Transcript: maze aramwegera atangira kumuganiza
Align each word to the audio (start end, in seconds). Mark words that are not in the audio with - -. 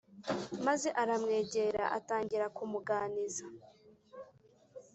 maze 0.65 0.87
aramwegera 1.01 1.83
atangira 1.97 2.45
kumuganiza 2.55 3.45